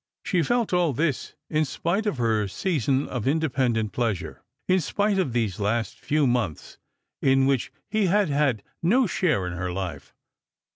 [0.23, 5.31] She felt all this in spite of her season of independent pleasure; in spite of
[5.31, 6.79] these last few months
[7.21, 10.15] in which he had had no share in h«r life.